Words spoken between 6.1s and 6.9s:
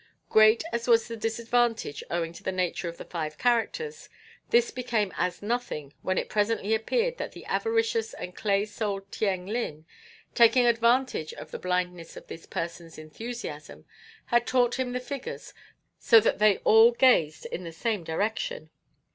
it presently